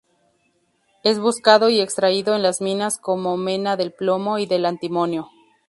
[1.03, 5.27] Es buscado y extraído en las minas como mena del plomo y del antimonio.